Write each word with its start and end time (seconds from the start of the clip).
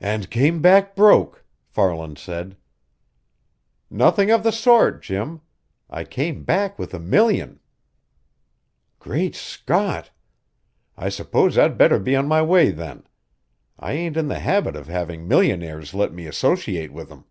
"And 0.00 0.30
came 0.30 0.62
back 0.62 0.94
broke!" 0.94 1.44
Farland 1.66 2.18
said. 2.18 2.56
"Nothing 3.90 4.30
of 4.30 4.44
the 4.44 4.52
sort, 4.52 5.02
Jim. 5.02 5.40
I 5.90 6.04
came 6.04 6.44
back 6.44 6.78
with 6.78 6.94
a 6.94 7.00
million." 7.00 7.58
"Great 9.00 9.34
Scott! 9.34 10.12
I 10.96 11.08
suppose 11.08 11.58
I'd 11.58 11.76
better 11.76 11.98
be 11.98 12.14
on 12.14 12.28
my 12.28 12.42
way 12.42 12.70
then. 12.70 13.08
I 13.76 13.94
ain't 13.94 14.16
in 14.16 14.28
the 14.28 14.38
habit 14.38 14.76
of 14.76 14.86
having 14.86 15.26
millionaires 15.26 15.92
let 15.92 16.12
me 16.14 16.26
associate 16.28 16.92
with 16.92 17.10
'em." 17.10 17.24